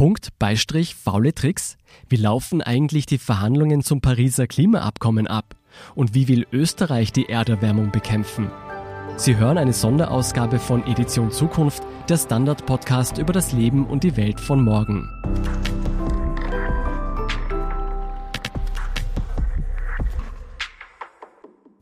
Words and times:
Punkt, 0.00 0.30
Beistrich, 0.38 0.94
faule 0.94 1.34
Tricks? 1.34 1.76
Wie 2.08 2.16
laufen 2.16 2.62
eigentlich 2.62 3.04
die 3.04 3.18
Verhandlungen 3.18 3.82
zum 3.82 4.00
Pariser 4.00 4.46
Klimaabkommen 4.46 5.26
ab? 5.26 5.56
Und 5.94 6.14
wie 6.14 6.26
will 6.26 6.46
Österreich 6.52 7.12
die 7.12 7.28
Erderwärmung 7.28 7.90
bekämpfen? 7.90 8.50
Sie 9.18 9.36
hören 9.36 9.58
eine 9.58 9.74
Sonderausgabe 9.74 10.58
von 10.58 10.86
Edition 10.86 11.30
Zukunft, 11.30 11.82
der 12.08 12.16
Standard-Podcast 12.16 13.18
über 13.18 13.34
das 13.34 13.52
Leben 13.52 13.86
und 13.86 14.02
die 14.02 14.16
Welt 14.16 14.40
von 14.40 14.64
morgen. 14.64 15.06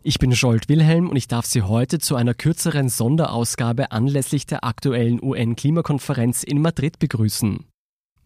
Ich 0.03 0.19
bin 0.19 0.35
Scholt 0.35 0.69
Wilhelm 0.69 1.09
und 1.09 1.15
ich 1.15 1.29
darf 1.29 1.47
Sie 1.47 1.63
heute 1.63 2.01
zu 2.01 2.17
einer 2.17 2.35
kürzeren 2.35 2.89
Sonderausgabe 2.89 3.93
anlässlich 3.93 4.45
der 4.45 4.65
aktuellen 4.65 5.23
UN-Klimakonferenz 5.23 6.43
in 6.43 6.61
Madrid 6.61 6.99
begrüßen. 6.99 7.65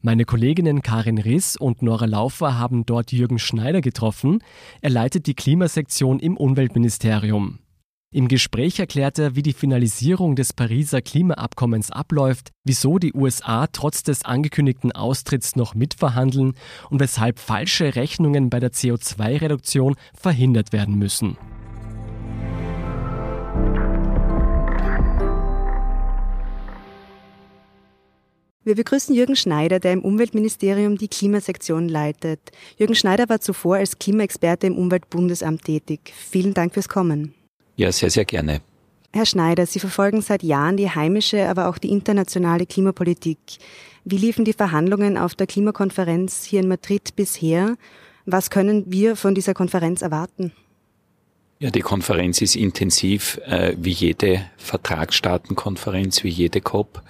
Meine 0.04 0.24
Kolleginnen 0.24 0.82
Karin 0.82 1.18
Riss 1.18 1.56
und 1.56 1.80
Nora 1.80 2.06
Laufer 2.06 2.58
haben 2.58 2.84
dort 2.84 3.12
Jürgen 3.12 3.38
Schneider 3.38 3.80
getroffen. 3.80 4.42
Er 4.80 4.90
leitet 4.90 5.28
die 5.28 5.34
Klimasektion 5.34 6.18
im 6.18 6.36
Umweltministerium. 6.36 7.60
Im 8.12 8.26
Gespräch 8.26 8.80
erklärt 8.80 9.20
er, 9.20 9.36
wie 9.36 9.42
die 9.42 9.52
Finalisierung 9.52 10.34
des 10.34 10.52
Pariser 10.54 11.02
Klimaabkommens 11.02 11.92
abläuft, 11.92 12.50
wieso 12.64 12.98
die 12.98 13.14
USA 13.14 13.68
trotz 13.68 14.02
des 14.02 14.24
angekündigten 14.24 14.90
Austritts 14.90 15.54
noch 15.54 15.76
mitverhandeln 15.76 16.54
und 16.90 16.98
weshalb 16.98 17.38
falsche 17.38 17.94
Rechnungen 17.94 18.50
bei 18.50 18.58
der 18.58 18.72
CO2-Reduktion 18.72 19.94
verhindert 20.14 20.72
werden 20.72 20.96
müssen. 20.98 21.38
Wir 28.64 28.76
begrüßen 28.76 29.14
Jürgen 29.14 29.34
Schneider, 29.34 29.80
der 29.80 29.92
im 29.92 30.02
Umweltministerium 30.02 30.96
die 30.96 31.08
Klimasektion 31.08 31.88
leitet. 31.88 32.38
Jürgen 32.78 32.94
Schneider 32.94 33.28
war 33.28 33.40
zuvor 33.40 33.76
als 33.76 33.98
Klimaexperte 33.98 34.68
im 34.68 34.78
Umweltbundesamt 34.78 35.64
tätig. 35.64 36.12
Vielen 36.16 36.54
Dank 36.54 36.74
fürs 36.74 36.88
Kommen. 36.88 37.34
Ja, 37.74 37.90
sehr, 37.90 38.10
sehr 38.10 38.24
gerne. 38.24 38.60
Herr 39.12 39.26
Schneider, 39.26 39.66
Sie 39.66 39.80
verfolgen 39.80 40.22
seit 40.22 40.42
Jahren 40.42 40.76
die 40.76 40.88
heimische, 40.88 41.48
aber 41.48 41.68
auch 41.68 41.76
die 41.76 41.90
internationale 41.90 42.64
Klimapolitik. 42.64 43.38
Wie 44.04 44.16
liefen 44.16 44.44
die 44.44 44.52
Verhandlungen 44.52 45.18
auf 45.18 45.34
der 45.34 45.46
Klimakonferenz 45.48 46.44
hier 46.44 46.60
in 46.60 46.68
Madrid 46.68 47.14
bisher? 47.16 47.76
Was 48.26 48.50
können 48.50 48.84
wir 48.86 49.16
von 49.16 49.34
dieser 49.34 49.54
Konferenz 49.54 50.02
erwarten? 50.02 50.52
Ja, 51.58 51.70
die 51.70 51.80
Konferenz 51.80 52.40
ist 52.40 52.56
intensiv, 52.56 53.40
äh, 53.44 53.74
wie 53.76 53.90
jede 53.90 54.44
Vertragsstaatenkonferenz, 54.56 56.24
wie 56.24 56.28
jede 56.28 56.60
COP. 56.60 57.02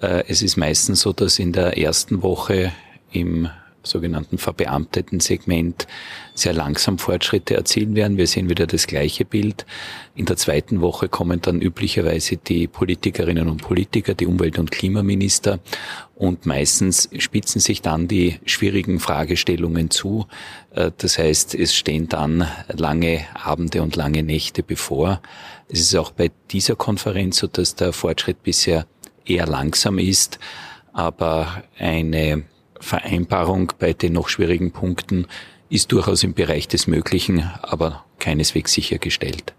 Äh, 0.00 0.24
es 0.28 0.42
ist 0.42 0.56
meistens 0.56 1.00
so, 1.00 1.12
dass 1.12 1.38
in 1.38 1.52
der 1.52 1.78
ersten 1.78 2.22
Woche 2.22 2.72
im 3.12 3.48
sogenannten 3.86 4.38
verbeamteten 4.38 5.20
Segment 5.20 5.86
sehr 6.34 6.52
langsam 6.52 6.98
Fortschritte 6.98 7.54
erzielen 7.54 7.94
werden. 7.94 8.16
Wir 8.16 8.26
sehen 8.26 8.48
wieder 8.48 8.66
das 8.66 8.86
gleiche 8.86 9.24
Bild. 9.24 9.66
In 10.14 10.24
der 10.24 10.36
zweiten 10.36 10.80
Woche 10.80 11.08
kommen 11.08 11.40
dann 11.40 11.60
üblicherweise 11.60 12.36
die 12.36 12.66
Politikerinnen 12.66 13.48
und 13.48 13.62
Politiker, 13.62 14.14
die 14.14 14.26
Umwelt- 14.26 14.58
und 14.58 14.70
Klimaminister 14.70 15.60
und 16.14 16.46
meistens 16.46 17.08
spitzen 17.18 17.60
sich 17.60 17.82
dann 17.82 18.08
die 18.08 18.38
schwierigen 18.46 19.00
Fragestellungen 19.00 19.90
zu. 19.90 20.26
Äh, 20.70 20.90
das 20.96 21.18
heißt, 21.18 21.54
es 21.54 21.74
stehen 21.74 22.08
dann 22.08 22.48
lange 22.68 23.24
Abende 23.34 23.82
und 23.82 23.96
lange 23.96 24.22
Nächte 24.22 24.62
bevor. 24.62 25.20
Es 25.68 25.80
ist 25.80 25.94
auch 25.96 26.10
bei 26.10 26.30
dieser 26.50 26.76
Konferenz 26.76 27.38
so, 27.38 27.46
dass 27.46 27.74
der 27.74 27.92
Fortschritt 27.92 28.42
bisher 28.42 28.86
eher 29.24 29.46
langsam 29.46 29.98
ist, 29.98 30.38
aber 30.92 31.64
eine 31.78 32.44
Vereinbarung 32.80 33.72
bei 33.78 33.92
den 33.92 34.12
noch 34.12 34.28
schwierigen 34.28 34.72
Punkten 34.72 35.26
ist 35.68 35.90
durchaus 35.92 36.22
im 36.22 36.34
Bereich 36.34 36.68
des 36.68 36.86
Möglichen, 36.86 37.42
aber 37.62 38.04
keineswegs 38.18 38.72
sichergestellt. 38.72 39.54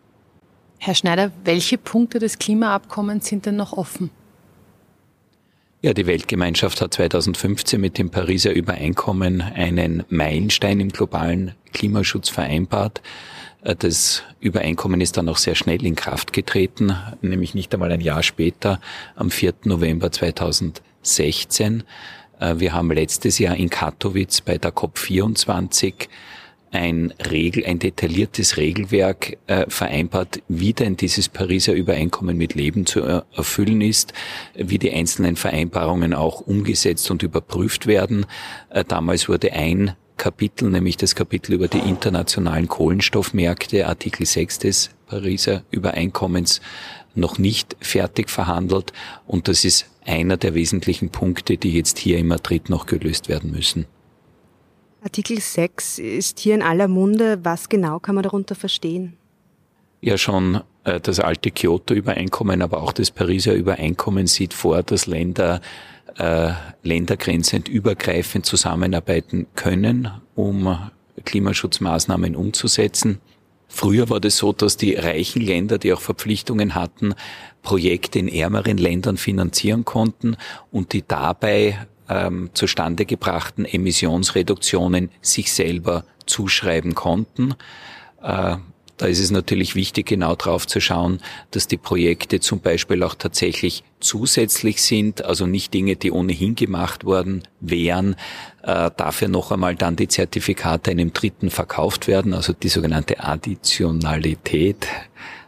Herr 0.78 0.96
Schneider, 0.96 1.32
welche 1.44 1.78
Punkte 1.78 2.20
des 2.20 2.38
Klimaabkommens 2.38 3.28
sind 3.28 3.46
denn 3.46 3.56
noch 3.56 3.74
offen? 3.74 4.12
Ja, 5.82 5.94
die 5.94 6.08
Weltgemeinschaft 6.08 6.82
hat 6.82 6.94
2015 6.94 7.80
mit 7.80 7.98
dem 7.98 8.10
Pariser 8.10 8.52
Übereinkommen 8.52 9.42
einen 9.42 10.04
Meilenstein 10.10 10.80
im 10.80 10.90
globalen 10.90 11.54
Klimaschutz 11.74 12.30
vereinbart. 12.30 13.02
Äh, 13.66 13.76
das 13.76 14.24
Übereinkommen 14.40 15.02
ist 15.02 15.18
dann 15.18 15.28
auch 15.28 15.38
sehr 15.38 15.56
schnell 15.56 15.86
in 15.86 15.96
Kraft 15.96 16.32
getreten, 16.32 16.96
nämlich 17.22 17.54
nicht 17.54 17.74
einmal 17.74 17.92
ein 17.92 18.02
Jahr 18.02 18.24
später, 18.24 18.80
am 19.16 19.30
4. 19.30 19.54
November 19.66 20.12
2016. 20.12 21.84
Äh, 22.40 22.56
wir 22.60 22.74
haben 22.74 22.92
letztes 22.92 23.40
Jahr 23.40 23.58
in 23.58 23.70
Katowice 23.70 24.42
bei 24.42 24.58
der 24.58 24.74
COP24 24.74 26.08
ein 26.72 27.14
Regel, 27.32 27.66
ein 27.66 27.80
detailliertes 27.80 28.58
Regelwerk 28.58 29.38
äh, 29.48 29.66
vereinbart, 29.70 30.42
wie 30.50 30.74
denn 30.74 30.98
dieses 30.98 31.30
Pariser 31.30 31.74
Übereinkommen 31.74 32.38
mit 32.38 32.54
Leben 32.54 32.86
zu 32.86 33.02
erfüllen 33.02 33.80
ist, 33.80 34.14
wie 34.56 34.78
die 34.78 34.92
einzelnen 34.92 35.38
Vereinbarungen 35.38 36.14
auch 36.14 36.42
umgesetzt 36.42 37.10
und 37.12 37.24
überprüft 37.24 37.88
werden. 37.88 38.26
Äh, 38.70 38.84
damals 38.84 39.30
wurde 39.30 39.54
ein 39.54 39.96
Kapitel, 40.18 40.70
nämlich 40.70 40.98
das 40.98 41.16
Kapitel 41.16 41.54
über 41.54 41.68
die 41.68 41.80
internationalen 41.80 42.68
Kohlenstoffmärkte, 42.68 43.88
Artikel 43.88 44.26
6 44.26 44.60
des 44.60 44.90
Pariser 45.08 45.64
Übereinkommens, 45.72 46.62
noch 47.16 47.38
nicht 47.38 47.76
fertig 47.80 48.30
verhandelt. 48.30 48.94
Und 49.26 49.48
das 49.48 49.66
ist 49.66 49.90
einer 50.06 50.38
der 50.38 50.54
wesentlichen 50.54 51.10
Punkte, 51.10 51.58
die 51.58 51.74
jetzt 51.74 51.98
hier 51.98 52.18
in 52.18 52.28
Madrid 52.28 52.70
noch 52.70 52.86
gelöst 52.86 53.30
werden 53.30 53.52
müssen. 53.52 53.86
Artikel 55.02 55.40
6 55.40 56.00
ist 56.00 56.40
hier 56.40 56.56
in 56.56 56.62
aller 56.62 56.88
Munde. 56.88 57.40
Was 57.44 57.70
genau 57.70 58.00
kann 58.00 58.16
man 58.16 58.24
darunter 58.24 58.56
verstehen? 58.56 59.18
Ja, 60.06 60.20
schon 60.20 60.62
äh, 60.84 61.00
das 61.00 61.20
alte 61.20 61.50
Kyoto-Übereinkommen, 61.50 62.62
aber 62.62 62.84
auch 62.84 62.94
das 62.94 63.10
Pariser 63.10 63.54
Übereinkommen 63.54 64.28
sieht 64.28 64.54
vor, 64.54 64.84
dass 64.84 65.08
Länder 65.08 65.62
äh, 66.20 66.52
ländergrenzendübergreifend 66.84 68.46
zusammenarbeiten 68.46 69.48
können, 69.56 70.12
um 70.36 70.78
Klimaschutzmaßnahmen 71.24 72.36
umzusetzen. 72.36 73.20
Früher 73.68 74.08
war 74.12 74.20
das 74.20 74.38
so, 74.38 74.54
dass 74.54 74.78
die 74.78 74.94
reichen 74.94 75.42
Länder, 75.42 75.80
die 75.80 75.92
auch 75.92 76.02
Verpflichtungen 76.02 76.76
hatten, 76.76 77.16
Projekte 77.64 78.20
in 78.20 78.28
ärmeren 78.28 78.78
Ländern 78.78 79.18
finanzieren 79.18 79.86
konnten 79.86 80.38
und 80.70 80.94
die 80.94 81.04
dabei 81.08 81.80
ähm, 82.10 82.52
zustande 82.54 83.08
gebrachten 83.08 83.66
Emissionsreduktionen 83.66 85.10
sich 85.24 85.52
selber 85.52 86.06
zuschreiben 86.28 86.94
konnten. 86.94 87.56
Äh, 88.22 88.58
da 88.98 89.08
ist 89.08 89.20
es 89.20 89.32
natürlich 89.32 89.76
wichtig, 89.76 90.06
genau 90.06 90.36
drauf 90.36 90.68
zu 90.68 90.80
schauen, 90.80 91.20
dass 91.52 91.68
die 91.68 91.78
Projekte 91.78 92.40
zum 92.40 92.62
Beispiel 92.62 93.04
auch 93.04 93.16
tatsächlich 93.16 93.84
zusätzlich 94.00 94.82
sind, 94.82 95.26
also 95.26 95.46
nicht 95.46 95.74
Dinge, 95.74 95.96
die 95.96 96.12
ohnehin 96.12 96.56
gemacht 96.56 97.04
worden 97.04 97.44
wären, 97.60 98.16
äh, 98.64 98.92
dafür 98.96 99.28
noch 99.28 99.52
einmal 99.52 99.76
dann 99.76 99.96
die 99.96 100.08
Zertifikate 100.08 100.92
einem 100.92 101.12
Dritten 101.12 101.50
verkauft 101.50 102.08
werden, 102.08 102.34
also 102.34 102.54
die 102.54 102.70
sogenannte 102.70 103.22
Additionalität. 103.22 104.88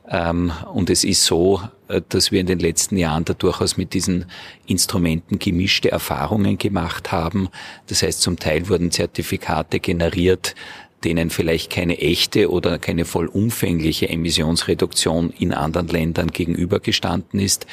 Ähm, 0.09 0.51
und 0.73 0.89
es 0.89 1.03
ist 1.03 1.25
so, 1.25 1.61
äh, 1.87 2.01
dass 2.09 2.31
wir 2.31 2.39
in 2.39 2.47
den 2.47 2.59
letzten 2.59 2.97
Jahren 2.97 3.25
da 3.25 3.33
durchaus 3.33 3.77
mit 3.77 3.93
diesen 3.93 4.25
Instrumenten 4.65 5.39
gemischte 5.39 5.91
Erfahrungen 5.91 6.57
gemacht 6.57 7.11
haben. 7.11 7.49
Das 7.87 8.03
heißt, 8.03 8.21
zum 8.21 8.39
Teil 8.39 8.69
wurden 8.69 8.91
Zertifikate 8.91 9.79
generiert, 9.79 10.55
denen 11.03 11.29
vielleicht 11.29 11.71
keine 11.71 11.99
echte 11.99 12.49
oder 12.51 12.79
keine 12.79 13.05
vollumfängliche 13.05 14.09
Emissionsreduktion 14.09 15.31
in 15.31 15.53
anderen 15.53 15.87
Ländern 15.87 16.29
gegenübergestanden 16.29 17.39
ist. 17.39 17.67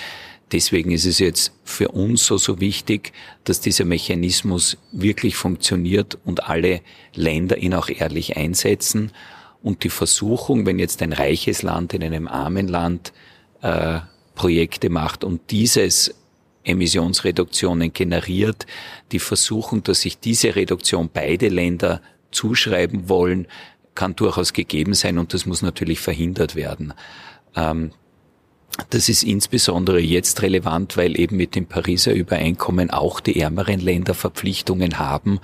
Deswegen 0.53 0.91
ist 0.91 1.07
es 1.07 1.19
jetzt 1.19 1.53
für 1.65 1.89
uns 1.89 2.27
so, 2.27 2.37
so 2.37 2.61
wichtig, 2.61 3.13
dass 3.45 3.61
dieser 3.61 3.87
Mechanismus 3.87 4.77
wirklich 4.93 5.37
funktioniert 5.37 6.19
und 6.25 6.49
alle 6.49 6.83
Länder 7.15 7.57
ihn 7.57 7.75
auch 7.75 7.89
ehrlich 7.89 8.37
einsetzen. 8.37 9.11
Und 9.63 9.85
die 9.85 9.89
Versuchung, 9.89 10.67
wenn 10.67 10.79
jetzt 10.79 11.01
ein 11.01 11.15
reiches 11.15 11.63
Land 11.63 11.95
in 11.95 12.05
einem 12.05 12.29
armen 12.29 12.69
Land 12.69 13.15
äh, 13.63 14.01
Projekte 14.35 14.91
macht 14.91 15.25
und 15.25 15.51
dieses 15.51 16.15
Emissionsreduktionen 16.65 17.93
generiert, 17.93 18.67
die 19.13 19.19
Versuchung, 19.19 19.83
dass 19.83 20.03
sich 20.03 20.19
diese 20.19 20.57
Reduktion 20.57 21.11
beide 21.13 21.49
Länder 21.49 22.01
zuschreiben 22.35 23.09
wollen, 23.09 23.47
kann 23.95 24.17
durchaus 24.17 24.53
gegeben 24.53 24.95
sein 24.95 25.19
und 25.19 25.35
das 25.35 25.47
muss 25.47 25.63
natürlich 25.63 26.01
verhindert 26.01 26.57
werden. 26.57 26.93
Ähm, 27.57 27.93
Das 28.91 29.09
ist 29.09 29.23
insbesondere 29.23 30.01
jetzt 30.01 30.43
relevant, 30.43 30.97
weil 30.97 31.19
eben 31.19 31.37
mit 31.37 31.55
dem 31.55 31.67
Pariser 31.67 32.13
Übereinkommen 32.13 32.91
auch 32.91 33.21
die 33.21 33.39
ärmeren 33.39 33.79
Länder 33.79 34.15
Verpflichtungen 34.15 34.99
haben 34.99 35.39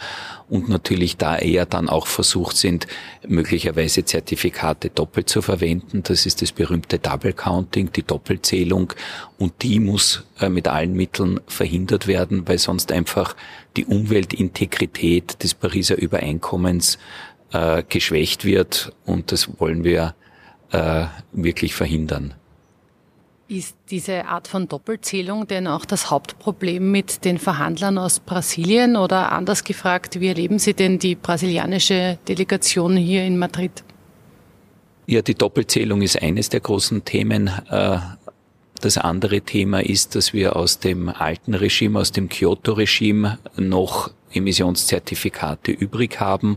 und 0.48 0.68
natürlich 0.68 1.16
da 1.16 1.38
eher 1.38 1.64
dann 1.64 1.88
auch 1.88 2.08
versucht 2.08 2.56
sind, 2.56 2.88
möglicherweise 3.26 4.04
Zertifikate 4.04 4.90
doppelt 4.90 5.28
zu 5.28 5.42
verwenden. 5.42 6.02
Das 6.02 6.26
ist 6.26 6.42
das 6.42 6.50
berühmte 6.50 6.98
Double 6.98 7.32
Counting, 7.32 7.92
die 7.92 8.02
Doppelzählung 8.02 8.94
und 9.38 9.62
die 9.62 9.78
muss 9.78 10.24
äh, 10.40 10.48
mit 10.48 10.66
allen 10.66 10.94
Mitteln 10.94 11.38
verhindert 11.46 12.08
werden, 12.08 12.48
weil 12.48 12.58
sonst 12.58 12.90
einfach 12.90 13.36
die 13.76 13.84
Umweltintegrität 13.84 15.40
des 15.44 15.54
Pariser 15.54 15.96
Übereinkommens 15.96 16.98
äh, 17.52 17.84
geschwächt 17.88 18.44
wird 18.44 18.92
und 19.04 19.30
das 19.30 19.60
wollen 19.60 19.84
wir 19.84 20.16
äh, 20.72 21.06
wirklich 21.32 21.74
verhindern. 21.74 22.34
Ist 23.50 23.74
diese 23.90 24.26
Art 24.26 24.46
von 24.46 24.68
Doppelzählung 24.68 25.44
denn 25.48 25.66
auch 25.66 25.84
das 25.84 26.08
Hauptproblem 26.08 26.92
mit 26.92 27.24
den 27.24 27.36
Verhandlern 27.36 27.98
aus 27.98 28.20
Brasilien 28.20 28.94
oder 28.94 29.32
anders 29.32 29.64
gefragt, 29.64 30.20
wie 30.20 30.28
erleben 30.28 30.60
Sie 30.60 30.72
denn 30.72 31.00
die 31.00 31.16
brasilianische 31.16 32.16
Delegation 32.28 32.96
hier 32.96 33.24
in 33.24 33.40
Madrid? 33.40 33.82
Ja, 35.08 35.20
die 35.22 35.34
Doppelzählung 35.34 36.00
ist 36.00 36.22
eines 36.22 36.48
der 36.48 36.60
großen 36.60 37.04
Themen. 37.04 37.48
Äh, 37.70 37.98
das 38.80 38.98
andere 38.98 39.40
Thema 39.40 39.80
ist, 39.80 40.14
dass 40.14 40.32
wir 40.32 40.54
aus 40.54 40.78
dem 40.78 41.08
alten 41.08 41.54
Regime, 41.54 41.98
aus 41.98 42.12
dem 42.12 42.28
Kyoto-Regime 42.28 43.40
noch 43.56 44.12
Emissionszertifikate 44.32 45.72
übrig 45.72 46.20
haben 46.20 46.56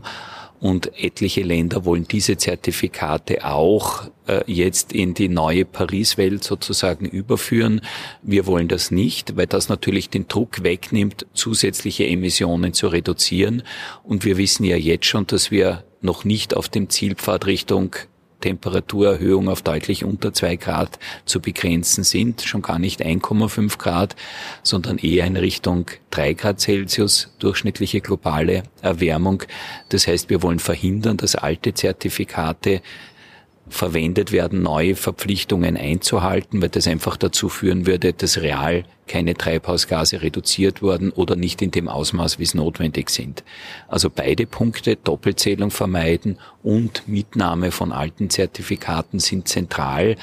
und 0.60 0.92
etliche 1.02 1.42
Länder 1.42 1.84
wollen 1.84 2.08
diese 2.08 2.36
Zertifikate 2.36 3.44
auch 3.44 4.10
äh, 4.26 4.42
jetzt 4.46 4.92
in 4.92 5.14
die 5.14 5.28
neue 5.28 5.64
Paris-Welt 5.64 6.42
sozusagen 6.42 7.06
überführen. 7.06 7.80
Wir 8.22 8.46
wollen 8.46 8.68
das 8.68 8.90
nicht, 8.90 9.36
weil 9.36 9.46
das 9.46 9.68
natürlich 9.68 10.08
den 10.10 10.28
Druck 10.28 10.62
wegnimmt, 10.62 11.26
zusätzliche 11.34 12.06
Emissionen 12.06 12.72
zu 12.72 12.88
reduzieren. 12.88 13.62
Und 14.02 14.24
wir 14.24 14.36
wissen 14.36 14.64
ja 14.64 14.76
jetzt 14.76 15.06
schon, 15.06 15.26
dass 15.26 15.50
wir 15.50 15.84
noch 16.00 16.24
nicht 16.24 16.54
auf 16.54 16.68
dem 16.68 16.88
Zielpfad 16.88 17.46
Richtung 17.46 17.96
Temperaturerhöhung 18.44 19.48
auf 19.48 19.62
deutlich 19.62 20.04
unter 20.04 20.34
zwei 20.34 20.56
Grad 20.56 20.98
zu 21.24 21.40
begrenzen 21.40 22.04
sind, 22.04 22.42
schon 22.42 22.60
gar 22.60 22.78
nicht 22.78 23.00
1,5 23.00 23.78
Grad, 23.78 24.16
sondern 24.62 24.98
eher 24.98 25.24
in 25.24 25.36
Richtung 25.36 25.86
drei 26.10 26.34
Grad 26.34 26.60
Celsius 26.60 27.32
durchschnittliche 27.38 28.02
globale 28.02 28.64
Erwärmung. 28.82 29.44
Das 29.88 30.06
heißt, 30.06 30.28
wir 30.28 30.42
wollen 30.42 30.58
verhindern, 30.58 31.16
dass 31.16 31.36
alte 31.36 31.72
Zertifikate 31.72 32.82
verwendet 33.68 34.30
werden, 34.30 34.62
neue 34.62 34.94
Verpflichtungen 34.94 35.76
einzuhalten, 35.76 36.60
weil 36.60 36.68
das 36.68 36.86
einfach 36.86 37.16
dazu 37.16 37.48
führen 37.48 37.86
würde, 37.86 38.12
dass 38.12 38.40
real 38.40 38.84
keine 39.06 39.34
Treibhausgase 39.34 40.22
reduziert 40.22 40.82
worden 40.82 41.10
oder 41.10 41.36
nicht 41.36 41.62
in 41.62 41.70
dem 41.70 41.88
Ausmaß, 41.88 42.38
wie 42.38 42.42
es 42.44 42.54
notwendig 42.54 43.10
sind. 43.10 43.44
Also 43.88 44.10
beide 44.10 44.46
Punkte, 44.46 44.96
Doppelzählung 44.96 45.70
vermeiden 45.70 46.38
und 46.62 47.06
Mitnahme 47.08 47.70
von 47.70 47.92
alten 47.92 48.30
Zertifikaten 48.30 49.18
sind 49.18 49.48
zentral, 49.48 50.16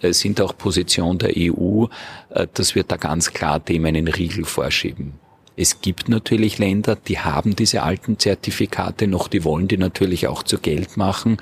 äh, 0.00 0.12
sind 0.12 0.40
auch 0.40 0.56
Position 0.56 1.18
der 1.18 1.32
EU, 1.36 1.86
äh, 2.30 2.46
dass 2.54 2.74
wir 2.74 2.84
da 2.84 2.96
ganz 2.96 3.32
klar 3.32 3.60
dem 3.60 3.84
einen 3.84 4.08
Riegel 4.08 4.44
vorschieben. 4.44 5.14
Es 5.60 5.80
gibt 5.80 6.08
natürlich 6.08 6.58
Länder, 6.58 6.94
die 6.94 7.18
haben 7.18 7.56
diese 7.56 7.82
alten 7.82 8.16
Zertifikate 8.16 9.08
noch, 9.08 9.26
die 9.26 9.42
wollen 9.42 9.66
die 9.66 9.76
natürlich 9.76 10.28
auch 10.28 10.44
zu 10.44 10.58
Geld 10.58 10.96
machen. 10.96 11.38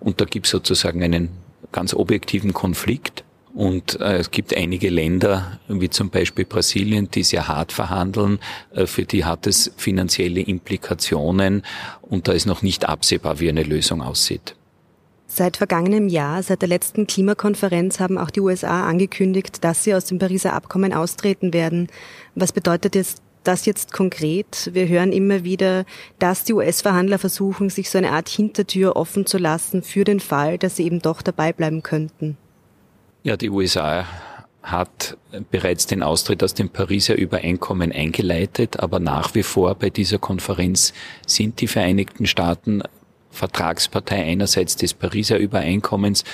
Und 0.00 0.20
da 0.20 0.24
gibt 0.24 0.46
es 0.46 0.50
sozusagen 0.50 1.04
einen 1.04 1.28
ganz 1.70 1.94
objektiven 1.94 2.52
Konflikt. 2.52 3.22
Und 3.54 4.00
äh, 4.00 4.18
es 4.18 4.32
gibt 4.32 4.56
einige 4.56 4.90
Länder, 4.90 5.60
wie 5.68 5.88
zum 5.88 6.10
Beispiel 6.10 6.46
Brasilien, 6.46 7.12
die 7.12 7.22
sehr 7.22 7.46
hart 7.46 7.70
verhandeln. 7.70 8.40
Äh, 8.74 8.86
für 8.86 9.04
die 9.04 9.24
hat 9.24 9.46
es 9.46 9.70
finanzielle 9.76 10.40
Implikationen 10.40 11.62
und 12.02 12.26
da 12.26 12.32
ist 12.32 12.46
noch 12.46 12.62
nicht 12.62 12.88
absehbar, 12.88 13.38
wie 13.38 13.50
eine 13.50 13.62
Lösung 13.62 14.02
aussieht. 14.02 14.56
Seit 15.28 15.56
vergangenem 15.56 16.08
Jahr, 16.08 16.42
seit 16.42 16.62
der 16.62 16.68
letzten 16.68 17.06
Klimakonferenz, 17.06 18.00
haben 18.00 18.18
auch 18.18 18.30
die 18.30 18.40
USA 18.40 18.88
angekündigt, 18.88 19.62
dass 19.62 19.84
sie 19.84 19.94
aus 19.94 20.06
dem 20.06 20.18
Pariser 20.18 20.54
Abkommen 20.54 20.92
austreten 20.92 21.54
werden. 21.54 21.86
Was 22.34 22.50
bedeutet 22.50 22.96
jetzt 22.96 23.22
das 23.44 23.66
jetzt 23.66 23.92
konkret? 23.92 24.70
Wir 24.72 24.88
hören 24.88 25.12
immer 25.12 25.44
wieder, 25.44 25.84
dass 26.18 26.44
die 26.44 26.52
US-Verhandler 26.52 27.18
versuchen, 27.18 27.70
sich 27.70 27.90
so 27.90 27.98
eine 27.98 28.10
Art 28.10 28.28
Hintertür 28.28 28.96
offen 28.96 29.26
zu 29.26 29.38
lassen 29.38 29.82
für 29.82 30.04
den 30.04 30.20
Fall, 30.20 30.58
dass 30.58 30.76
sie 30.76 30.84
eben 30.84 31.00
doch 31.00 31.22
dabei 31.22 31.52
bleiben 31.52 31.82
könnten. 31.82 32.36
Ja, 33.22 33.36
die 33.36 33.50
USA 33.50 34.06
hat 34.62 35.16
bereits 35.50 35.86
den 35.86 36.02
Austritt 36.02 36.42
aus 36.42 36.54
dem 36.54 36.68
Pariser 36.68 37.16
Übereinkommen 37.16 37.92
eingeleitet, 37.92 38.78
aber 38.80 39.00
nach 39.00 39.34
wie 39.34 39.42
vor 39.42 39.74
bei 39.74 39.90
dieser 39.90 40.18
Konferenz 40.18 40.92
sind 41.26 41.60
die 41.60 41.66
Vereinigten 41.66 42.26
Staaten 42.26 42.82
Vertragspartei 43.30 44.24
einerseits 44.24 44.76
des 44.76 44.94
Pariser 44.94 45.38
Übereinkommens 45.38 46.24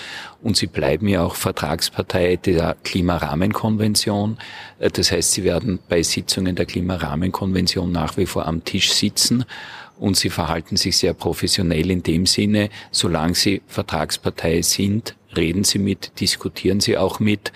und 0.43 0.57
sie 0.57 0.67
bleiben 0.67 1.09
ja 1.09 1.23
auch 1.23 1.35
Vertragspartei 1.35 2.37
der 2.37 2.77
Klimarahmenkonvention. 2.85 4.39
Äh, 4.79 4.91
das 4.91 5.13
heißt, 5.13 5.33
sie 5.33 5.45
werden 5.45 5.79
bei 5.89 6.03
Sitzungen 6.03 6.57
der 6.57 6.67
Klimarahmenkonvention 6.67 7.93
nach 7.93 8.17
wie 8.17 8.27
vor 8.27 8.47
am 8.47 8.65
Tisch 8.65 8.93
sitzen 8.93 9.45
und 9.99 10.17
sie 10.17 10.31
verhalten 10.31 10.77
sich 10.77 10.97
sehr 10.97 11.15
professionell 11.15 11.91
in 11.91 12.03
dem 12.03 12.27
Sinne, 12.27 12.71
solange 12.91 13.35
sie 13.35 13.63
Vertragspartei 13.67 14.63
sind, 14.63 15.17
reden 15.35 15.65
sie 15.65 15.79
mit, 15.79 16.21
diskutieren 16.21 16.81
sie 16.81 16.99
auch 16.99 17.21
mit 17.21 17.53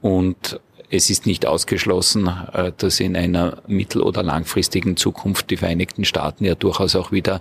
und 0.00 0.60
es 0.90 1.10
ist 1.10 1.26
nicht 1.26 1.46
ausgeschlossen, 1.46 2.30
äh, 2.52 2.72
dass 2.76 3.00
in 3.00 3.16
einer 3.16 3.62
mittel- 3.66 4.02
oder 4.02 4.22
langfristigen 4.22 4.96
Zukunft 4.96 5.50
die 5.50 5.56
Vereinigten 5.56 6.04
Staaten 6.04 6.44
ja 6.44 6.54
durchaus 6.54 6.96
auch 6.96 7.12
wieder 7.12 7.40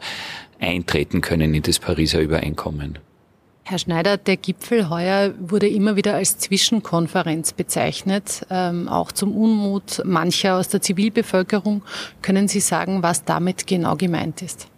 eintreten 0.59 1.21
können 1.21 1.53
in 1.53 1.61
das 1.61 1.79
Pariser 1.79 2.19
Übereinkommen. 2.19 2.99
Herr 3.63 3.79
Schneider, 3.79 4.15
der 4.15 4.37
Gipfel 4.37 4.89
heuer 4.89 5.33
wurde 5.39 5.67
immer 5.67 5.97
wieder 5.97 6.15
als 6.15 6.37
Zwischenkonferenz 6.37 7.51
bezeichnet, 7.51 8.45
ähm, 8.49 8.87
auch 8.87 9.11
zum 9.11 9.35
Unmut 9.35 10.01
mancher 10.05 10.55
aus 10.55 10.69
der 10.69 10.81
Zivilbevölkerung. 10.81 11.83
Können 12.21 12.47
Sie 12.47 12.61
sagen, 12.61 13.03
was 13.03 13.25
damit 13.25 13.67
genau 13.67 13.97
gemeint 13.97 14.41
ist? 14.41 14.69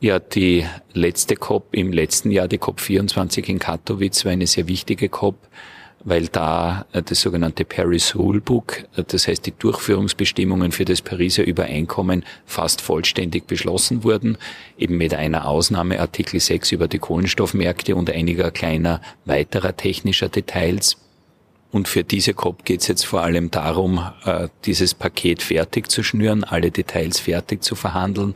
Ja, 0.00 0.18
die 0.18 0.66
letzte 0.92 1.36
COP 1.36 1.68
im 1.72 1.90
letzten 1.92 2.30
Jahr, 2.30 2.48
die 2.48 2.58
COP 2.58 2.80
24 2.80 3.48
in 3.48 3.58
Katowice, 3.58 4.26
war 4.26 4.32
eine 4.32 4.46
sehr 4.46 4.68
wichtige 4.68 5.08
COP 5.08 5.36
weil 6.04 6.28
da 6.28 6.86
äh, 6.92 7.02
das 7.02 7.20
sogenannte 7.20 7.64
Paris 7.64 8.14
Rulebook, 8.14 8.84
äh, 8.96 9.04
das 9.06 9.28
heißt 9.28 9.46
die 9.46 9.54
Durchführungsbestimmungen 9.56 10.72
für 10.72 10.84
das 10.84 11.02
Pariser 11.02 11.44
Übereinkommen 11.44 12.24
fast 12.46 12.80
vollständig 12.80 13.46
beschlossen 13.46 14.04
wurden, 14.04 14.38
eben 14.78 14.96
mit 14.96 15.14
einer 15.14 15.46
Ausnahme 15.46 16.00
Artikel 16.00 16.40
6 16.40 16.72
über 16.72 16.88
die 16.88 16.98
Kohlenstoffmärkte 16.98 17.96
und 17.96 18.10
einiger 18.10 18.50
kleiner 18.50 19.00
weiterer 19.24 19.76
technischer 19.76 20.28
Details. 20.28 20.96
Und 21.70 21.88
für 21.88 22.04
diese 22.04 22.34
COP 22.34 22.66
geht 22.66 22.82
es 22.82 22.88
jetzt 22.88 23.06
vor 23.06 23.22
allem 23.22 23.50
darum, 23.50 24.00
äh, 24.24 24.48
dieses 24.64 24.94
Paket 24.94 25.42
fertig 25.42 25.90
zu 25.90 26.02
schnüren, 26.02 26.44
alle 26.44 26.70
Details 26.70 27.18
fertig 27.18 27.62
zu 27.64 27.74
verhandeln. 27.74 28.34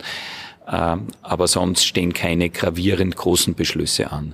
Ähm, 0.69 1.07
aber 1.21 1.47
sonst 1.47 1.85
stehen 1.85 2.13
keine 2.13 2.49
gravierend 2.49 3.15
großen 3.15 3.53
Beschlüsse 3.53 4.11
an. 4.11 4.33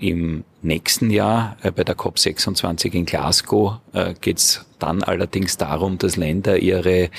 Im 0.00 0.44
nächsten 0.62 1.10
Jahr 1.10 1.58
äh, 1.62 1.70
bei 1.70 1.84
der 1.84 1.94
COP26 1.94 2.92
in 2.94 3.04
Glasgow 3.04 3.80
äh, 3.92 4.14
geht 4.18 4.38
es 4.38 4.64
dann 4.78 5.02
allerdings 5.02 5.58
darum, 5.58 5.98
dass 5.98 6.16
Länder 6.16 6.58
ihre 6.58 7.10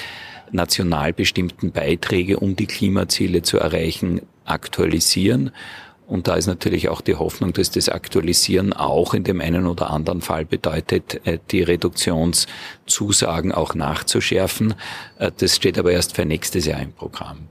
national 0.52 1.14
bestimmten 1.14 1.72
Beiträge, 1.72 2.40
um 2.40 2.56
die 2.56 2.66
Klimaziele 2.66 3.44
zu 3.44 3.60
erreichen, 3.60 4.22
aktualisieren. 4.46 5.52
Und 6.08 6.28
da 6.28 6.34
ist 6.34 6.48
natürlich 6.48 6.90
auch 6.90 7.02
die 7.02 7.16
Hoffnung, 7.16 7.54
dass 7.54 7.70
das 7.70 7.88
Aktualisieren 7.88 8.74
auch 8.74 9.14
in 9.14 9.24
dem 9.24 9.42
einen 9.42 9.68
oder 9.68 9.92
anderen 9.92 10.22
Fall 10.22 10.46
bedeutet, 10.46 11.22
äh, 11.28 11.38
die 11.52 11.62
Reduktionszusagen 11.62 13.52
auch 13.52 13.76
nachzuschärfen. 13.76 14.74
Äh, 15.20 15.32
das 15.38 15.56
steht 15.56 15.78
aber 15.78 15.92
erst 15.92 16.16
für 16.16 16.26
nächstes 16.26 16.66
Jahr 16.66 16.82
im 16.82 16.94
Programm. 16.94 17.48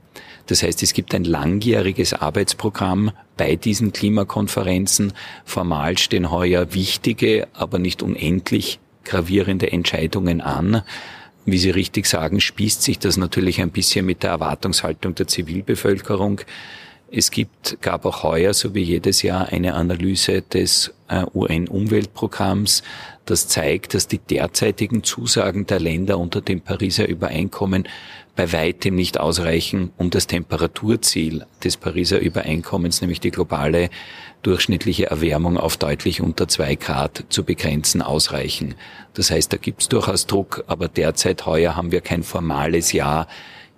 Das 0.51 0.63
heißt, 0.63 0.83
es 0.83 0.91
gibt 0.91 1.15
ein 1.15 1.23
langjähriges 1.23 2.13
Arbeitsprogramm 2.13 3.11
bei 3.37 3.55
diesen 3.55 3.93
Klimakonferenzen. 3.93 5.13
Formal 5.45 5.97
stehen 5.97 6.29
heuer 6.29 6.73
wichtige, 6.73 7.47
aber 7.53 7.79
nicht 7.79 8.03
unendlich 8.03 8.81
gravierende 9.05 9.71
Entscheidungen 9.71 10.41
an. 10.41 10.81
Wie 11.45 11.57
Sie 11.57 11.69
richtig 11.69 12.05
sagen, 12.05 12.41
spießt 12.41 12.83
sich 12.83 12.99
das 12.99 13.15
natürlich 13.15 13.61
ein 13.61 13.71
bisschen 13.71 14.05
mit 14.05 14.23
der 14.23 14.31
Erwartungshaltung 14.31 15.15
der 15.15 15.29
Zivilbevölkerung. 15.29 16.41
Es 17.13 17.29
gibt, 17.29 17.81
gab 17.81 18.05
auch 18.05 18.23
heuer, 18.23 18.53
so 18.53 18.73
wie 18.73 18.83
jedes 18.83 19.21
Jahr, 19.21 19.49
eine 19.49 19.73
Analyse 19.73 20.43
des 20.43 20.93
äh, 21.09 21.25
UN-Umweltprogramms, 21.33 22.83
das 23.25 23.49
zeigt, 23.49 23.93
dass 23.93 24.07
die 24.07 24.19
derzeitigen 24.19 25.03
Zusagen 25.03 25.67
der 25.67 25.81
Länder 25.81 26.17
unter 26.17 26.39
dem 26.39 26.61
Pariser 26.61 27.09
Übereinkommen 27.09 27.85
bei 28.37 28.53
weitem 28.53 28.95
nicht 28.95 29.19
ausreichen, 29.19 29.91
um 29.97 30.09
das 30.09 30.25
Temperaturziel 30.27 31.45
des 31.61 31.75
Pariser 31.75 32.19
Übereinkommens, 32.19 33.01
nämlich 33.01 33.19
die 33.19 33.31
globale 33.31 33.89
durchschnittliche 34.41 35.07
Erwärmung 35.07 35.57
auf 35.57 35.75
deutlich 35.75 36.21
unter 36.21 36.47
zwei 36.47 36.75
Grad 36.75 37.25
zu 37.27 37.43
begrenzen, 37.43 38.01
ausreichen. 38.01 38.75
Das 39.15 39.31
heißt, 39.31 39.51
da 39.51 39.57
gibt 39.57 39.81
es 39.81 39.89
durchaus 39.89 40.27
Druck, 40.27 40.63
aber 40.67 40.87
derzeit 40.87 41.45
heuer 41.45 41.75
haben 41.75 41.91
wir 41.91 41.99
kein 41.99 42.23
formales 42.23 42.93
Jahr, 42.93 43.27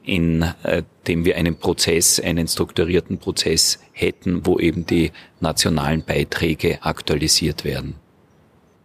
in 0.03 0.43
äh, 0.63 0.83
dem 1.07 1.25
wir 1.25 1.37
einen 1.37 1.55
Prozess, 1.55 2.19
einen 2.19 2.47
strukturierten 2.47 3.17
Prozess 3.17 3.79
hätten, 3.91 4.45
wo 4.45 4.59
eben 4.59 4.85
die 4.85 5.11
nationalen 5.39 6.03
Beiträge 6.03 6.79
aktualisiert 6.81 7.63
werden. 7.63 7.95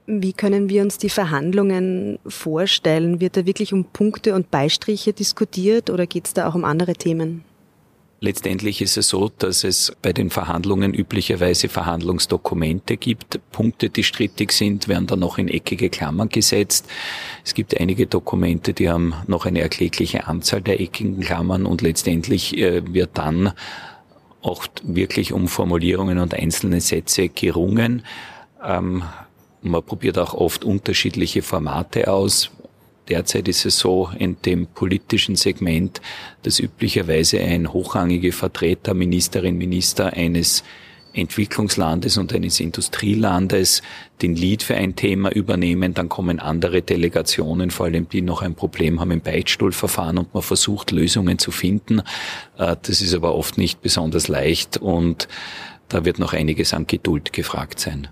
Wie 0.06 0.32
können 0.32 0.70
wir 0.70 0.82
uns 0.82 0.96
die 0.96 1.10
Verhandlungen 1.10 2.18
vorstellen? 2.26 3.20
Wird 3.20 3.37
da 3.37 3.44
wirklich 3.44 3.75
um 3.75 3.84
Punkte 3.84 4.34
und 4.34 4.50
Beistriche 4.50 5.12
diskutiert 5.12 5.90
oder 5.90 6.06
geht 6.06 6.26
es 6.26 6.32
da 6.32 6.48
auch 6.48 6.54
um 6.54 6.64
andere 6.64 6.94
Themen? 6.94 7.44
Letztendlich 8.20 8.82
ist 8.82 8.96
es 8.96 9.10
so, 9.10 9.30
dass 9.38 9.62
es 9.62 9.92
bei 10.02 10.12
den 10.12 10.30
Verhandlungen 10.30 10.92
üblicherweise 10.92 11.68
Verhandlungsdokumente 11.68 12.96
gibt. 12.96 13.38
Punkte, 13.52 13.90
die 13.90 14.02
strittig 14.02 14.50
sind, 14.50 14.88
werden 14.88 15.06
dann 15.06 15.20
noch 15.20 15.38
in 15.38 15.46
eckige 15.46 15.88
Klammern 15.88 16.28
gesetzt. 16.28 16.87
Es 17.44 17.54
gibt 17.54 17.78
einige 17.78 18.08
Dokumente, 18.08 18.72
die 18.72 18.90
haben 18.90 19.14
noch 19.28 19.46
eine 19.46 19.60
erklägliche 19.60 20.26
Anzahl 20.26 20.60
der 20.62 20.80
eckigen 20.80 21.20
Klammern 21.20 21.64
und 21.64 21.80
letztendlich 21.80 22.58
äh, 22.58 22.92
wird 22.92 23.10
dann 23.14 23.52
oft 24.42 24.82
wirklich 24.84 25.32
um 25.32 25.46
Formulierungen 25.46 26.18
und 26.18 26.34
einzelne 26.34 26.80
Sätze 26.80 27.28
gerungen. 27.28 28.02
Ähm, 28.64 29.04
man 29.62 29.82
probiert 29.84 30.18
auch 30.18 30.34
oft 30.34 30.64
unterschiedliche 30.64 31.42
Formate 31.42 32.12
aus. 32.12 32.50
Derzeit 33.08 33.48
ist 33.48 33.64
es 33.64 33.78
so 33.78 34.10
in 34.18 34.36
dem 34.42 34.66
politischen 34.66 35.36
Segment, 35.36 36.00
dass 36.42 36.60
üblicherweise 36.60 37.40
ein 37.40 37.72
hochrangiger 37.72 38.32
Vertreter, 38.32 38.94
Ministerin, 38.94 39.56
Minister 39.56 40.12
eines 40.12 40.62
Entwicklungslandes 41.14 42.18
und 42.18 42.32
eines 42.34 42.60
Industrielandes 42.60 43.82
den 44.22 44.36
Lead 44.36 44.62
für 44.62 44.74
ein 44.74 44.94
Thema 44.94 45.32
übernehmen, 45.32 45.94
dann 45.94 46.08
kommen 46.08 46.38
andere 46.38 46.82
Delegationen, 46.82 47.70
vor 47.70 47.86
allem 47.86 48.08
die 48.08 48.20
noch 48.20 48.42
ein 48.42 48.54
Problem 48.54 49.00
haben 49.00 49.10
im 49.10 49.20
Beichtstuhlverfahren 49.20 50.18
und 50.18 50.34
man 50.34 50.42
versucht 50.42 50.90
Lösungen 50.90 51.38
zu 51.38 51.50
finden. 51.50 52.00
Äh, 52.58 52.76
das 52.82 53.00
ist 53.00 53.14
aber 53.14 53.34
oft 53.34 53.58
nicht 53.58 53.80
besonders 53.80 54.28
leicht 54.28 54.76
und 54.76 55.28
da 55.88 56.04
wird 56.04 56.18
noch 56.18 56.34
einiges 56.34 56.74
an 56.74 56.86
Geduld 56.86 57.32
gefragt 57.32 57.80
sein. 57.80 58.08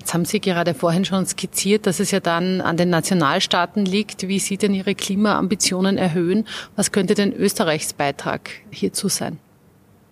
Jetzt 0.00 0.14
haben 0.14 0.24
Sie 0.24 0.40
gerade 0.40 0.72
vorhin 0.72 1.04
schon 1.04 1.26
skizziert, 1.26 1.86
dass 1.86 2.00
es 2.00 2.10
ja 2.10 2.20
dann 2.20 2.62
an 2.62 2.78
den 2.78 2.88
Nationalstaaten 2.88 3.84
liegt, 3.84 4.28
wie 4.28 4.38
sie 4.38 4.56
denn 4.56 4.72
ihre 4.72 4.94
Klimaambitionen 4.94 5.98
erhöhen. 5.98 6.46
Was 6.74 6.90
könnte 6.90 7.12
denn 7.12 7.34
Österreichs 7.34 7.92
Beitrag 7.92 8.50
hierzu 8.70 9.08
sein? 9.08 9.38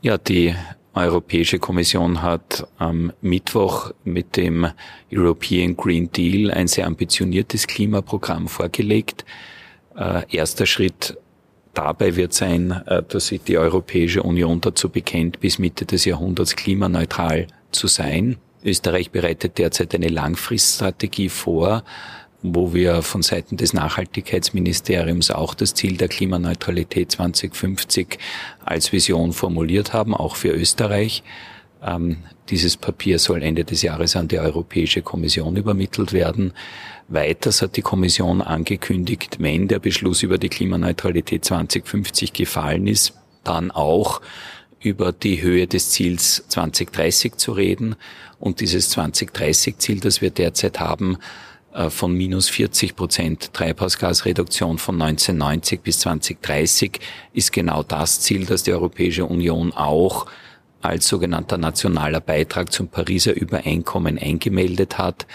Ja, 0.03 0.19
die 0.19 0.55
Europäische 0.93 1.59
Kommission 1.59 2.21
hat 2.21 2.69
am 2.77 3.15
Mittwoch 3.23 3.93
mit 4.05 4.37
dem 4.37 4.67
European 5.11 5.75
Green 5.75 6.13
Deal 6.13 6.51
ein 6.51 6.69
sehr 6.69 6.87
ambitioniertes 6.87 7.67
Klimaprogramm 7.67 8.47
vorgelegt. 8.47 9.25
Äh, 9.97 10.25
erster 10.31 10.67
Schritt 10.67 11.17
dabei 11.73 12.15
wird 12.15 12.35
sein, 12.35 12.73
äh, 12.87 13.03
dass 13.09 13.29
sich 13.29 13.41
die 13.41 13.57
Europäische 13.57 14.23
Union 14.23 14.61
dazu 14.61 14.91
bekennt, 14.91 15.41
bis 15.41 15.59
Mitte 15.59 15.87
des 15.87 16.05
Jahrhunderts 16.05 16.57
klimaneutral 16.57 17.47
zu 17.73 17.87
sein. 17.87 18.37
Österreich 18.65 19.11
bereitet 19.11 19.59
derzeit 19.59 19.95
eine 19.95 20.09
Langfriststrategie 20.09 21.29
vor, 21.29 21.85
wo 22.43 22.73
wir 22.73 23.03
von 23.03 23.23
Seiten 23.23 23.57
des 23.57 23.73
Nachhaltigkeitsministeriums 23.73 25.31
auch 25.31 25.55
das 25.55 25.75
Ziel 25.75 25.97
der 25.97 26.09
Klimaneutralität 26.09 27.11
2050 27.11 28.19
als 28.65 28.93
Vision 28.93 29.33
formuliert 29.33 29.93
haben, 29.93 30.15
auch 30.15 30.37
für 30.37 30.51
Österreich. 30.51 31.23
Ähm, 31.83 32.19
dieses 32.49 32.77
Papier 32.77 33.19
soll 33.19 33.43
Ende 33.43 33.65
des 33.65 33.83
Jahres 33.83 34.17
an 34.17 34.29
die 34.29 34.39
Europäische 34.39 35.03
Kommission 35.03 35.57
übermittelt 35.57 36.13
werden. 36.13 36.53
Weiters 37.09 37.63
hat 37.63 37.77
die 37.77 37.83
Kommission 37.83 38.41
angekündigt, 38.41 39.37
wenn 39.41 39.69
der 39.69 39.79
Beschluss 39.79 40.23
über 40.23 40.39
die 40.39 40.49
Klimaneutralität 40.49 41.45
2050 41.45 42.33
gefallen 42.33 42.87
ist, 42.87 43.15
dann 43.45 43.71
auch 43.71 44.21
über 44.81 45.13
die 45.13 45.43
Höhe 45.43 45.67
des 45.67 45.91
Ziels 45.91 46.45
2030 46.49 47.37
zu 47.37 47.53
reden. 47.53 47.97
Und 48.39 48.61
dieses 48.61 48.97
2030-Ziel, 48.97 50.01
das 50.01 50.21
wir 50.21 50.31
derzeit 50.31 50.81
haben, 50.81 51.19
äh, 51.73 51.91
von 51.91 52.13
minus 52.13 52.49
40 52.49 52.97
Prozent 52.97 53.53
Treibhausgasreduktion 53.53 54.79
von 54.79 55.01
1990 55.01 55.81
bis 55.81 56.01
2030 56.01 57.01
ist 57.33 57.53
genau 57.53 57.83
das 57.83 58.21
Ziel, 58.21 58.47
das 58.47 58.63
die 58.63 58.73
Europäische 58.73 59.25
Union 59.25 59.73
auch 59.73 60.27
als 60.81 61.09
sogenannter 61.09 61.59
nationaler 61.59 62.21
Beitrag 62.21 62.73
zum 62.73 62.89
Pariser 62.89 63.35
Übereinkommen 63.35 64.19
eingemeldet 64.19 64.99
hat. 64.99 65.27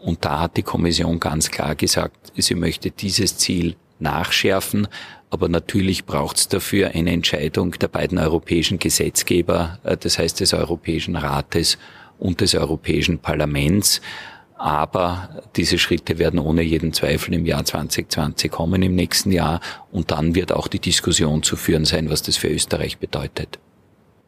Und 0.00 0.24
da 0.24 0.40
hat 0.40 0.58
die 0.58 0.62
Kommission 0.62 1.18
ganz 1.18 1.50
klar 1.50 1.74
gesagt, 1.74 2.32
sie 2.36 2.54
möchte 2.54 2.90
dieses 2.90 3.38
Ziel 3.38 3.76
nachschärfen. 3.98 4.88
Aber 5.30 5.48
natürlich 5.48 6.04
braucht 6.04 6.36
es 6.36 6.48
dafür 6.48 6.92
eine 6.94 7.10
Entscheidung 7.10 7.72
der 7.72 7.88
beiden 7.88 8.18
europäischen 8.18 8.78
Gesetzgeber, 8.78 9.78
äh, 9.82 9.96
das 9.96 10.18
heißt 10.18 10.40
des 10.40 10.54
Europäischen 10.54 11.16
Rates 11.16 11.78
und 12.18 12.40
des 12.40 12.54
Europäischen 12.54 13.18
Parlaments. 13.18 14.00
Aber 14.56 15.42
diese 15.56 15.78
Schritte 15.78 16.18
werden 16.18 16.38
ohne 16.38 16.62
jeden 16.62 16.92
Zweifel 16.92 17.34
im 17.34 17.44
Jahr 17.44 17.64
2020 17.64 18.50
kommen, 18.50 18.82
im 18.82 18.94
nächsten 18.94 19.32
Jahr. 19.32 19.60
Und 19.90 20.10
dann 20.10 20.34
wird 20.34 20.52
auch 20.52 20.68
die 20.68 20.78
Diskussion 20.78 21.42
zu 21.42 21.56
führen 21.56 21.84
sein, 21.84 22.08
was 22.08 22.22
das 22.22 22.36
für 22.36 22.48
Österreich 22.48 22.98
bedeutet. 22.98 23.58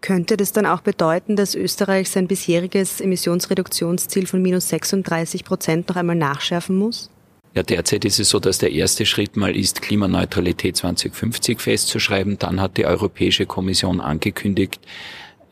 Könnte 0.00 0.37
das 0.37 0.52
dann 0.52 0.66
auch 0.66 0.82
bedeuten, 0.82 1.37
dass 1.37 1.54
Österreich 1.54 2.11
sein 2.11 2.26
bisheriges 2.26 3.00
Emissionsreduktionsziel 3.00 4.26
von 4.26 4.42
minus 4.42 4.68
36 4.68 5.44
Prozent 5.44 5.88
noch 5.88 5.96
einmal 5.96 6.16
nachschärfen 6.16 6.76
muss? 6.76 7.11
Ja, 7.56 7.62
derzeit 7.62 8.04
ist 8.04 8.20
es 8.20 8.28
so, 8.28 8.38
dass 8.38 8.58
der 8.58 8.72
erste 8.72 9.06
Schritt 9.06 9.38
mal 9.38 9.56
ist, 9.56 9.80
Klimaneutralität 9.80 10.76
2050 10.76 11.58
festzuschreiben. 11.58 12.38
Dann 12.38 12.60
hat 12.60 12.76
die 12.76 12.84
Europäische 12.84 13.46
Kommission 13.46 14.02
angekündigt, 14.02 14.78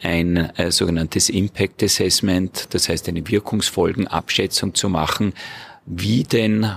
ein 0.03 0.37
äh, 0.37 0.71
sogenanntes 0.71 1.31
Impact 1.31 1.83
Assessment, 1.83 2.75
das 2.75 2.91
heißt 2.91 3.09
eine 3.09 3.27
Wirkungsfolgenabschätzung 3.27 4.75
zu 4.75 4.91
machen, 4.91 5.33
wie 5.87 6.25
denn 6.25 6.71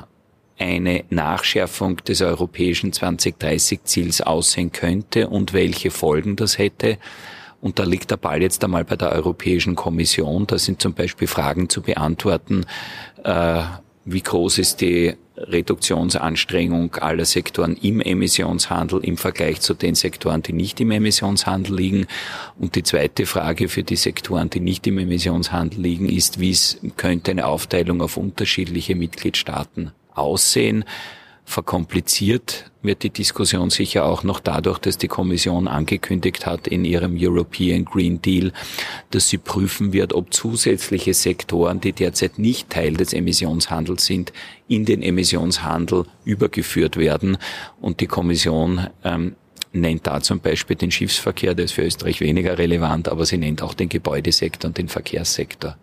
eine 0.58 1.04
Nachschärfung 1.10 1.98
des 1.98 2.22
europäischen 2.22 2.94
2030-Ziels 2.94 4.22
aussehen 4.22 4.72
könnte 4.72 5.28
und 5.28 5.52
welche 5.52 5.92
Folgen 5.92 6.38
das 6.38 6.58
hätte. 6.58 7.00
Und 7.60 7.80
da 7.80 7.84
liegt 7.84 8.12
der 8.12 8.18
Ball 8.18 8.42
jetzt 8.42 8.64
einmal 8.64 8.86
bei 8.86 8.96
der 8.96 9.12
Europäischen 9.12 9.76
Kommission. 9.76 10.48
Da 10.48 10.58
sind 10.58 10.82
zum 10.82 10.94
Beispiel 10.94 11.28
Fragen 11.28 11.68
zu 11.68 11.82
beantworten, 11.82 12.66
äh, 13.26 13.64
wie 14.10 14.22
groß 14.22 14.60
ist 14.60 14.80
die 14.80 15.16
Reduktionsanstrengung 15.36 16.96
aller 16.96 17.26
Sektoren 17.26 17.76
im 17.76 18.00
Emissionshandel 18.00 19.04
im 19.04 19.18
Vergleich 19.18 19.60
zu 19.60 19.74
den 19.74 19.96
Sektoren, 19.96 20.42
die 20.42 20.54
nicht 20.54 20.80
im 20.80 20.92
Emissionshandel 20.92 21.76
liegen. 21.76 22.08
Und 22.58 22.76
die 22.76 22.84
zweite 22.84 23.26
Frage 23.26 23.68
für 23.68 23.84
die 23.84 23.98
Sektoren, 23.98 24.50
die 24.50 24.62
nicht 24.62 24.88
im 24.88 24.98
Emissionshandel 24.98 25.82
liegen, 25.82 26.08
ist, 26.08 26.40
wie 26.40 26.58
könnte 26.96 27.32
eine 27.32 27.48
Aufteilung 27.48 28.02
auf 28.02 28.16
unterschiedliche 28.16 28.96
Mitgliedstaaten 28.96 29.92
aussehen. 30.14 30.86
Verkompliziert 31.50 32.70
wird 32.82 33.04
die 33.04 33.10
Diskussion 33.10 33.70
sicher 33.70 34.06
auch 34.06 34.24
noch 34.24 34.42
dadurch, 34.42 34.80
dass 34.80 34.98
die 34.98 35.08
Kommission 35.08 35.70
angekündigt 35.70 36.46
hat 36.46 36.68
in 36.68 36.84
ihrem 36.84 37.16
European 37.18 37.86
Green 37.86 38.22
Deal, 38.22 38.52
dass 39.12 39.30
sie 39.30 39.38
prüfen 39.38 39.94
wird, 39.94 40.12
ob 40.12 40.34
zusätzliche 40.34 41.14
Sektoren, 41.14 41.80
die 41.80 41.94
derzeit 41.94 42.38
nicht 42.38 42.70
Teil 42.70 42.96
des 42.96 43.14
Emissionshandels 43.14 44.06
sind, 44.06 44.34
in 44.68 44.84
den 44.84 45.02
Emissionshandel 45.02 46.04
übergeführt 46.26 46.98
werden. 46.98 47.38
Und 47.80 48.02
die 48.02 48.08
Kommission 48.08 48.88
ähm, 49.06 49.38
nennt 49.72 50.06
da 50.06 50.20
zum 50.20 50.42
Beispiel 50.42 50.76
den 50.76 50.92
Schiffsverkehr, 50.92 51.56
der 51.56 51.66
ist 51.66 51.72
für 51.72 51.84
Österreich 51.84 52.20
weniger 52.20 52.58
relevant, 52.58 53.08
aber 53.08 53.26
sie 53.26 53.38
nennt 53.38 53.64
auch 53.64 53.74
den 53.74 53.88
Gebäudesektor 53.88 54.68
und 54.68 54.78
den 54.78 54.90
Verkehrssektor. 54.90 55.78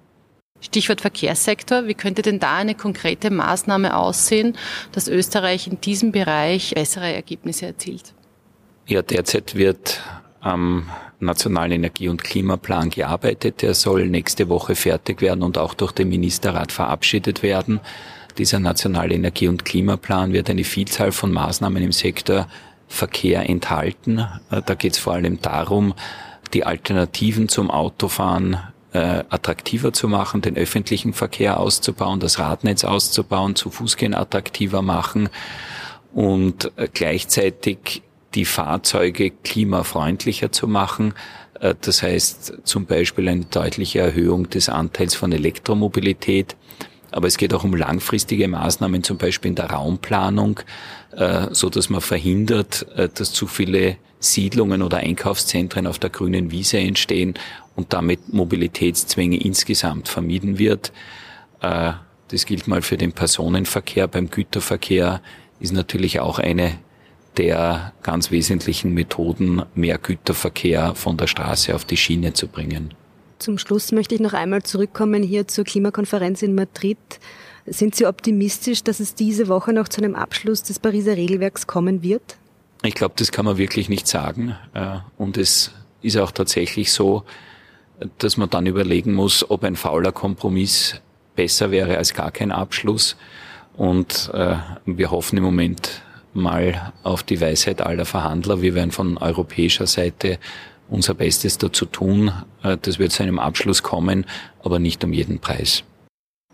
Stichwort 0.64 1.00
Verkehrssektor. 1.00 1.86
Wie 1.86 1.94
könnte 1.94 2.22
denn 2.22 2.40
da 2.40 2.56
eine 2.56 2.74
konkrete 2.74 3.30
Maßnahme 3.30 3.96
aussehen, 3.96 4.56
dass 4.92 5.08
Österreich 5.08 5.66
in 5.66 5.80
diesem 5.80 6.10
Bereich 6.10 6.72
bessere 6.74 7.12
Ergebnisse 7.12 7.66
erzielt? 7.66 8.14
Ja, 8.86 9.02
derzeit 9.02 9.54
wird 9.54 10.00
am 10.40 10.90
Nationalen 11.20 11.72
Energie- 11.72 12.08
und 12.08 12.24
Klimaplan 12.24 12.90
gearbeitet. 12.90 13.62
Der 13.62 13.74
soll 13.74 14.08
nächste 14.08 14.48
Woche 14.48 14.74
fertig 14.74 15.22
werden 15.22 15.42
und 15.42 15.58
auch 15.58 15.74
durch 15.74 15.92
den 15.92 16.08
Ministerrat 16.08 16.72
verabschiedet 16.72 17.42
werden. 17.42 17.80
Dieser 18.36 18.58
Nationale 18.58 19.14
Energie- 19.14 19.48
und 19.48 19.64
Klimaplan 19.64 20.32
wird 20.32 20.50
eine 20.50 20.64
Vielzahl 20.64 21.12
von 21.12 21.32
Maßnahmen 21.32 21.82
im 21.82 21.92
Sektor 21.92 22.48
Verkehr 22.88 23.48
enthalten. 23.48 24.26
Da 24.50 24.74
geht 24.74 24.92
es 24.92 24.98
vor 24.98 25.14
allem 25.14 25.40
darum, 25.40 25.94
die 26.52 26.64
Alternativen 26.64 27.48
zum 27.48 27.70
Autofahren 27.70 28.58
äh, 28.94 29.24
attraktiver 29.28 29.92
zu 29.92 30.08
machen, 30.08 30.40
den 30.40 30.56
öffentlichen 30.56 31.12
Verkehr 31.12 31.58
auszubauen, 31.58 32.20
das 32.20 32.38
Radnetz 32.38 32.84
auszubauen, 32.84 33.56
zu 33.56 33.70
Fußgehen 33.70 34.14
attraktiver 34.14 34.82
machen 34.82 35.28
und 36.14 36.70
äh, 36.76 36.88
gleichzeitig 36.92 38.02
die 38.34 38.44
Fahrzeuge 38.44 39.30
klimafreundlicher 39.30 40.52
zu 40.52 40.68
machen. 40.68 41.14
Äh, 41.60 41.74
das 41.80 42.04
heißt 42.04 42.60
zum 42.62 42.86
Beispiel 42.86 43.28
eine 43.28 43.44
deutliche 43.46 43.98
Erhöhung 43.98 44.48
des 44.48 44.68
Anteils 44.68 45.16
von 45.16 45.32
Elektromobilität. 45.32 46.56
Aber 47.10 47.26
es 47.26 47.36
geht 47.36 47.52
auch 47.52 47.64
um 47.64 47.74
langfristige 47.74 48.46
Maßnahmen, 48.46 49.02
zum 49.02 49.18
Beispiel 49.18 49.50
in 49.50 49.54
der 49.56 49.70
Raumplanung, 49.70 50.60
äh, 51.16 51.48
so 51.50 51.68
dass 51.68 51.90
man 51.90 52.00
verhindert, 52.00 52.86
dass 52.96 53.32
zu 53.32 53.48
viele 53.48 53.96
Siedlungen 54.20 54.82
oder 54.82 54.98
Einkaufszentren 54.98 55.86
auf 55.86 55.98
der 55.98 56.10
grünen 56.10 56.50
Wiese 56.50 56.78
entstehen 56.78 57.34
und 57.76 57.92
damit 57.92 58.32
Mobilitätszwänge 58.32 59.40
insgesamt 59.40 60.08
vermieden 60.08 60.58
wird. 60.58 60.92
Das 61.60 62.46
gilt 62.46 62.68
mal 62.68 62.82
für 62.82 62.96
den 62.96 63.12
Personenverkehr. 63.12 64.08
Beim 64.08 64.30
Güterverkehr 64.30 65.20
ist 65.60 65.72
natürlich 65.72 66.20
auch 66.20 66.38
eine 66.38 66.78
der 67.36 67.92
ganz 68.02 68.30
wesentlichen 68.30 68.94
Methoden, 68.94 69.62
mehr 69.74 69.98
Güterverkehr 69.98 70.94
von 70.94 71.16
der 71.16 71.26
Straße 71.26 71.74
auf 71.74 71.84
die 71.84 71.96
Schiene 71.96 72.32
zu 72.32 72.48
bringen. 72.48 72.94
Zum 73.38 73.58
Schluss 73.58 73.92
möchte 73.92 74.14
ich 74.14 74.20
noch 74.20 74.32
einmal 74.32 74.62
zurückkommen 74.62 75.22
hier 75.22 75.48
zur 75.48 75.64
Klimakonferenz 75.64 76.42
in 76.42 76.54
Madrid. 76.54 76.98
Sind 77.66 77.94
Sie 77.94 78.06
optimistisch, 78.06 78.84
dass 78.84 79.00
es 79.00 79.14
diese 79.14 79.48
Woche 79.48 79.72
noch 79.72 79.88
zu 79.88 80.02
einem 80.02 80.14
Abschluss 80.14 80.62
des 80.62 80.78
Pariser 80.78 81.16
Regelwerks 81.16 81.66
kommen 81.66 82.02
wird? 82.02 82.36
Ich 82.82 82.94
glaube, 82.94 83.14
das 83.16 83.32
kann 83.32 83.44
man 83.44 83.58
wirklich 83.58 83.88
nicht 83.88 84.06
sagen. 84.06 84.54
Äh, 84.74 84.98
und 85.16 85.36
es 85.36 85.72
ist 86.02 86.16
auch 86.18 86.30
tatsächlich 86.30 86.92
so, 86.92 87.24
dass 88.18 88.36
man 88.36 88.50
dann 88.50 88.66
überlegen 88.66 89.14
muss, 89.14 89.48
ob 89.48 89.64
ein 89.64 89.76
fauler 89.76 90.12
Kompromiss 90.12 91.00
besser 91.36 91.70
wäre 91.70 91.96
als 91.96 92.14
gar 92.14 92.30
kein 92.30 92.52
Abschluss. 92.52 93.16
Und 93.76 94.30
äh, 94.34 94.56
wir 94.86 95.10
hoffen 95.10 95.38
im 95.38 95.44
Moment 95.44 96.02
mal 96.32 96.92
auf 97.02 97.22
die 97.22 97.40
Weisheit 97.40 97.80
aller 97.80 98.04
Verhandler. 98.04 98.62
Wir 98.62 98.74
werden 98.74 98.90
von 98.90 99.18
europäischer 99.18 99.86
Seite 99.86 100.38
unser 100.88 101.14
Bestes 101.14 101.58
dazu 101.58 101.86
tun. 101.86 102.32
Äh, 102.62 102.76
das 102.80 102.98
wird 102.98 103.12
zu 103.12 103.22
einem 103.22 103.38
Abschluss 103.38 103.82
kommen, 103.82 104.26
aber 104.62 104.78
nicht 104.78 105.02
um 105.04 105.12
jeden 105.12 105.38
Preis. 105.38 105.84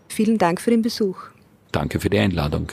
Vielen 0.08 0.38
Dank 0.38 0.60
für 0.60 0.70
den 0.70 0.82
Besuch. 0.82 1.16
Danke 1.72 2.00
für 2.00 2.10
die 2.10 2.18
Einladung. 2.18 2.72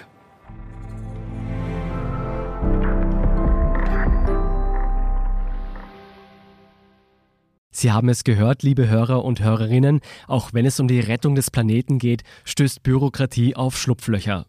Sie 7.79 7.91
haben 7.91 8.10
es 8.10 8.24
gehört, 8.24 8.63
liebe 8.63 8.89
Hörer 8.89 9.24
und 9.24 9.39
Hörerinnen, 9.39 10.00
auch 10.25 10.51
wenn 10.51 10.65
es 10.65 10.79
um 10.79 10.88
die 10.88 11.00
Rettung 11.00 11.36
des 11.36 11.51
Planeten 11.51 12.00
geht, 12.00 12.24
stößt 12.43 12.81
Bürokratie 12.81 13.55
auf 13.55 13.77
Schlupflöcher. 13.77 14.48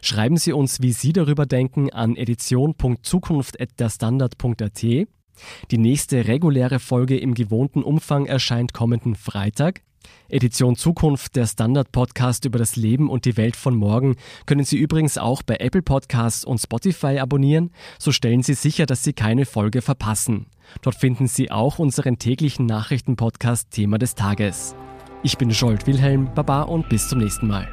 Schreiben 0.00 0.36
Sie 0.36 0.52
uns, 0.52 0.80
wie 0.80 0.92
Sie 0.92 1.12
darüber 1.12 1.44
denken, 1.44 1.92
an 1.92 2.14
edition.zukunft.derstandard.at. 2.14 4.82
Die 4.82 5.08
nächste 5.72 6.28
reguläre 6.28 6.78
Folge 6.78 7.18
im 7.18 7.34
gewohnten 7.34 7.82
Umfang 7.82 8.26
erscheint 8.26 8.72
kommenden 8.72 9.16
Freitag. 9.16 9.82
Edition 10.28 10.76
Zukunft, 10.76 11.36
der 11.36 11.46
Standard-Podcast 11.46 12.44
über 12.44 12.58
das 12.58 12.76
Leben 12.76 13.08
und 13.08 13.24
die 13.24 13.36
Welt 13.36 13.56
von 13.56 13.74
morgen, 13.74 14.16
können 14.46 14.64
Sie 14.64 14.76
übrigens 14.76 15.18
auch 15.18 15.42
bei 15.42 15.56
Apple 15.56 15.82
Podcasts 15.82 16.44
und 16.44 16.58
Spotify 16.58 17.18
abonnieren. 17.18 17.70
So 17.98 18.12
stellen 18.12 18.42
Sie 18.42 18.54
sicher, 18.54 18.86
dass 18.86 19.04
Sie 19.04 19.12
keine 19.12 19.46
Folge 19.46 19.82
verpassen. 19.82 20.46
Dort 20.82 20.96
finden 20.96 21.26
Sie 21.26 21.50
auch 21.50 21.78
unseren 21.78 22.18
täglichen 22.18 22.66
Nachrichtenpodcast 22.66 23.70
Thema 23.70 23.98
des 23.98 24.14
Tages. 24.14 24.74
Ich 25.22 25.38
bin 25.38 25.52
Scholt 25.52 25.86
Wilhelm, 25.86 26.32
Baba 26.34 26.62
und 26.62 26.88
bis 26.88 27.08
zum 27.08 27.18
nächsten 27.18 27.48
Mal. 27.48 27.68